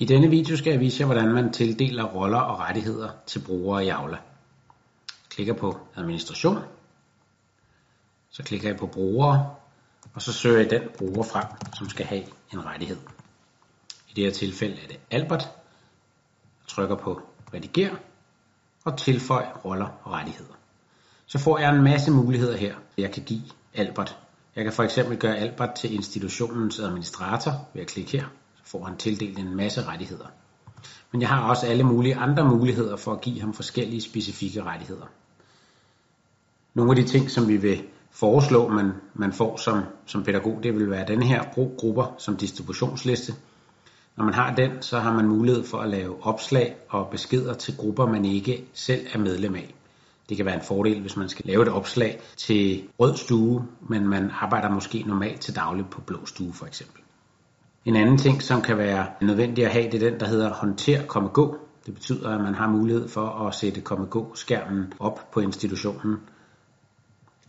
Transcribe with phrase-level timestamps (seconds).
[0.00, 3.84] I denne video skal jeg vise jer, hvordan man tildeler roller og rettigheder til brugere
[3.84, 4.18] i Aula.
[5.28, 6.58] Klikker på administration,
[8.30, 9.54] så klikker jeg på brugere,
[10.14, 11.44] og så søger jeg den bruger frem,
[11.74, 12.96] som skal have en rettighed.
[14.08, 15.42] I det her tilfælde er det Albert.
[16.62, 17.20] Jeg trykker på
[17.54, 17.96] rediger
[18.84, 20.54] og tilføj roller og rettigheder.
[21.26, 23.42] Så får jeg en masse muligheder her, jeg kan give
[23.74, 24.18] Albert.
[24.56, 28.26] Jeg kan for eksempel gøre Albert til institutionens administrator ved at klikke her
[28.70, 30.26] får han tildelt en masse rettigheder.
[31.12, 35.06] Men jeg har også alle mulige andre muligheder for at give ham forskellige specifikke rettigheder.
[36.74, 40.74] Nogle af de ting, som vi vil foreslå, man, man får som, som pædagog, det
[40.74, 43.34] vil være den her brug grupper som distributionsliste.
[44.16, 47.76] Når man har den, så har man mulighed for at lave opslag og beskeder til
[47.76, 49.74] grupper, man ikke selv er medlem af.
[50.28, 54.08] Det kan være en fordel, hvis man skal lave et opslag til rød stue, men
[54.08, 57.02] man arbejder måske normalt til daglig på blå stue for eksempel.
[57.84, 61.06] En anden ting, som kan være nødvendig at have, det er den, der hedder håndter
[61.06, 61.58] komme gå.
[61.86, 66.16] Det betyder, at man har mulighed for at sætte komme gå skærmen op på institutionen.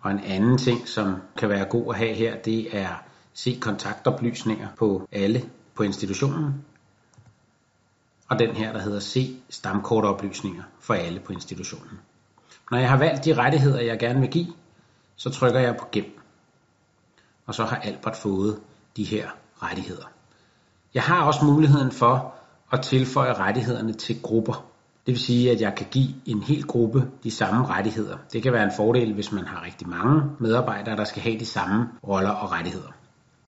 [0.01, 4.67] Og en anden ting, som kan være god at have her, det er se kontaktoplysninger
[4.77, 6.65] på alle på institutionen.
[8.29, 11.99] Og den her, der hedder se stamkortoplysninger for alle på institutionen.
[12.71, 14.53] Når jeg har valgt de rettigheder, jeg gerne vil give,
[15.15, 16.19] så trykker jeg på gem.
[17.45, 18.59] Og så har Albert fået
[18.97, 19.29] de her
[19.63, 20.05] rettigheder.
[20.93, 22.33] Jeg har også muligheden for
[22.71, 24.65] at tilføje rettighederne til grupper.
[25.05, 28.17] Det vil sige, at jeg kan give en hel gruppe de samme rettigheder.
[28.33, 31.45] Det kan være en fordel, hvis man har rigtig mange medarbejdere, der skal have de
[31.45, 32.91] samme roller og rettigheder.